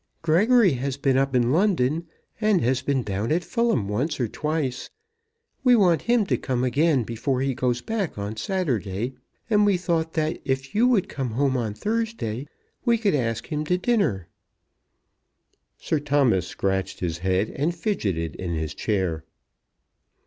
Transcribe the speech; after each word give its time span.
"Gregory 0.23 0.71
has 0.73 0.97
been 0.97 1.15
up 1.15 1.35
in 1.35 1.51
London 1.51 2.07
and 2.41 2.59
has 2.61 2.81
been 2.81 3.03
down 3.03 3.31
at 3.31 3.43
Fulham 3.43 3.87
once 3.87 4.19
or 4.19 4.27
twice. 4.27 4.89
We 5.63 5.75
want 5.75 6.01
him 6.01 6.25
to 6.25 6.37
come 6.39 6.63
again 6.63 7.03
before 7.03 7.41
he 7.41 7.53
goes 7.53 7.81
back 7.81 8.17
on 8.17 8.35
Saturday, 8.35 9.13
and 9.47 9.63
we 9.63 9.77
thought 9.77 10.17
if 10.17 10.73
you 10.73 10.87
would 10.87 11.07
come 11.07 11.29
home 11.29 11.55
on 11.55 11.75
Thursday, 11.75 12.47
we 12.83 12.97
could 12.97 13.13
ask 13.13 13.45
him 13.53 13.63
to 13.65 13.77
dinner." 13.77 14.27
Sir 15.77 15.99
Thomas 15.99 16.47
scratched 16.47 16.99
his 17.01 17.19
head, 17.19 17.51
and 17.51 17.75
fidgeted 17.75 18.35
in 18.37 18.55
his 18.55 18.73
chair. 18.73 19.23